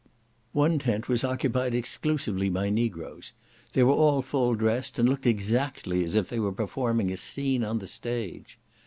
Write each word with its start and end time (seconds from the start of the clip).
One 0.53 0.79
tent 0.79 1.07
was 1.07 1.23
occupied 1.23 1.75
exclusively 1.75 2.49
by 2.49 2.71
Negroes. 2.71 3.33
They 3.73 3.83
were 3.83 3.93
all 3.93 4.23
full 4.23 4.55
dressed, 4.55 4.97
and 4.97 5.07
looked 5.07 5.27
exactly 5.27 6.03
as 6.03 6.15
if 6.15 6.27
they 6.27 6.39
were 6.39 6.51
performing 6.51 7.11
a 7.11 7.17
scene 7.17 7.63
on 7.63 7.77
the 7.77 7.85
stage. 7.85 8.57